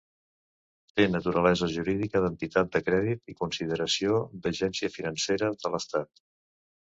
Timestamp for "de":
2.77-2.81, 5.65-5.75